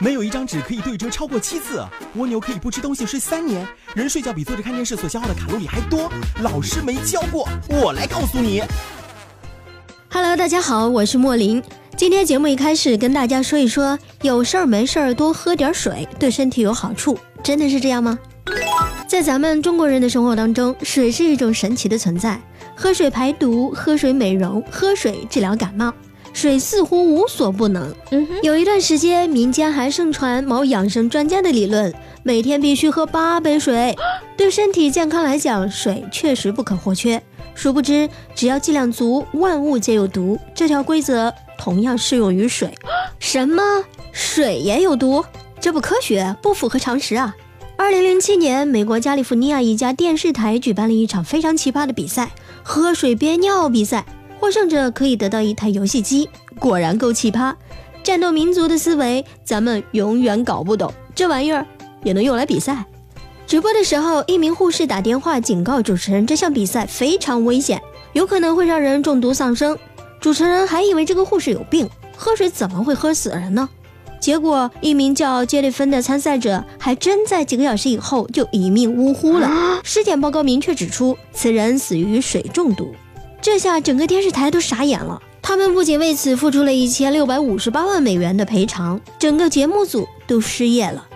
[0.00, 1.84] 没有一张纸可以对折超过七次。
[2.16, 3.64] 蜗牛可以不吃东西睡三年。
[3.94, 6.10] 人睡觉比坐着看电视所消耗的卡路里还多。
[6.42, 8.60] 老师没教过，我来告诉你。
[10.10, 11.62] Hello，大家好，我是莫林。
[11.96, 18.18] 今天节目一开始跟大家说一说，有事儿没事儿多喝点水，对身体有好处，真的是这样吗？
[19.06, 22.40] 在咱们中国人的生活当中，水是一种神奇的存在。
[22.74, 25.94] 喝水排毒，喝水美容，喝水治疗感冒，
[26.34, 27.94] 水似乎无所不能。
[28.10, 33.96] 嗯哼，有一段时间，民间还盛传某养生专家的理论，每天必须喝八杯水。
[34.36, 37.22] 对身体健康来讲，水确实不可或缺。
[37.54, 40.38] 殊不知，只要剂量足，万物皆有毒。
[40.54, 42.74] 这条规则同样适用于水。
[43.18, 43.62] 什么？
[44.12, 45.24] 水也有毒？
[45.60, 47.34] 这不科学，不符合常识啊！
[47.76, 52.30] 二零零七年，美国加利福尼亚一家电视台举办了一场非常奇葩的比赛——
[52.62, 54.04] 喝水憋尿比赛。
[54.44, 57.54] 获胜者可以得到一台游戏机，果然够奇葩。
[58.02, 60.92] 战斗民族的思维，咱们永远搞不懂。
[61.14, 61.66] 这玩意儿
[62.02, 62.84] 也能用来比赛？
[63.46, 67.80] 直播的时候，一名护士打电话警告主持人，这项比赛非常危险，
[68.12, 69.78] 有可能会让人中毒丧生。
[70.20, 73.66] 主持人还以为这个护士有病，喝水怎么会喝死人呢？
[74.20, 79.80] 结果，一名叫杰里芬的参赛者还真在几个小时以后就一命呜呼了。
[79.82, 82.94] 尸检报告明确指出，此人死于水中毒。
[83.44, 91.06] 这下整个电视台都傻眼了，他们不仅为此付出了一千六百五十八万美元的赔偿，整个节目组都失业了。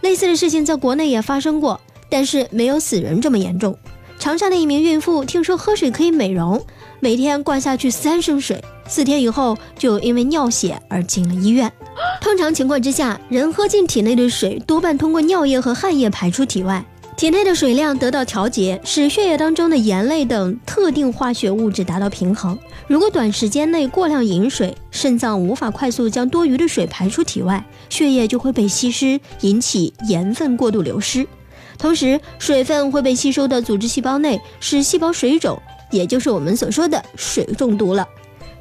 [0.00, 3.78] 类似的事情在国内也发生过，但是没有死人这么严重。
[4.18, 6.60] 长沙的一名孕妇听说喝水可以美容，
[6.98, 11.72] 每天灌下去三升水，四天以后就因为尿血而进了医院。
[12.20, 16.84] 通常情况之下，人喝进体内的水多半通过尿液和汗液排出体外，
[17.18, 22.56] 体内的水量得到调节，使血液当中的盐类等特定化学物质达到平衡。
[22.86, 31.26] 如果短时间内过量饮水，肾脏无法快速将多余的水排出体外，血液就会被稀释，引起盐分过度流失。
[31.76, 38.06] 同时，水分会被吸收到组织细胞内，使细胞水肿，也就是我们所说的水中毒了。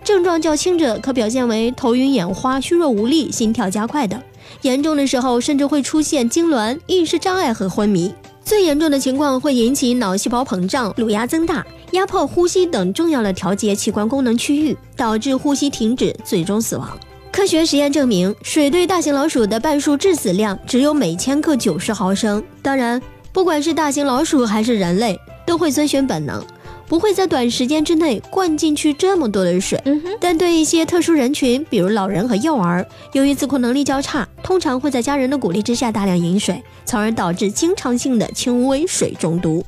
[0.03, 4.19] 症状较轻者可表现为头晕眼花、虚弱无力、心跳加快等；
[4.63, 8.11] 严重的时候甚至会出现痉挛、意识障碍和昏迷。
[8.47, 16.97] 最严重的情况会引起脑细胞膨胀、颅压增大、压迫呼吸等重要的调节器官功能区域，导致呼吸停止，最终死亡。
[17.29, 22.41] 科学实验证明，水对大型老鼠的半数致死量只有每千克九十毫升。
[22.61, 23.01] 当然，
[23.33, 26.41] 不管是大型老鼠还是人类，都会遵循本能。
[26.87, 29.81] 不会在短时间之内灌进去这么多的水，
[30.19, 39.63] 但对一些特殊人群，比如老人和幼儿，由于自控能力较差，通常会在家人的鼓励之下大量饮水，从而导致经常性的轻微水中毒。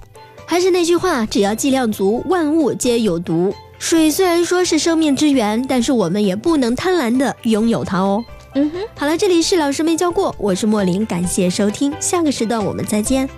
[0.45, 3.53] 还是那句话，只要剂量足，万物皆有毒。
[3.77, 8.23] 水虽然说是生命之源，但是我们也不能贪婪的拥有它哦。
[8.55, 13.29] 嗯哼，好了，这里是老师没教过，我是莫林，感谢收听，下个时段我们再见。